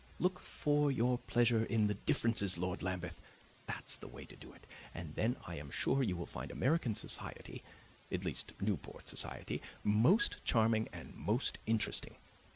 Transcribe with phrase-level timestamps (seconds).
[0.17, 3.21] Look for your pleasure in the differences, Lord Lambeth;
[3.67, 6.95] that's the way to do it; and then I am sure you will find American
[6.95, 7.61] society
[8.11, 12.15] at least Newport society most charming and most interesting.